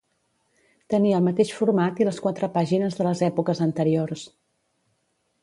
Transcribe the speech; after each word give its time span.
Tenia 0.93 1.19
el 1.21 1.27
mateix 1.27 1.51
format 1.57 2.01
i 2.01 2.07
les 2.07 2.21
quatre 2.23 2.49
pàgines 2.57 2.99
de 3.01 3.07
les 3.09 3.23
èpoques 3.29 3.63
anteriors. 3.69 4.27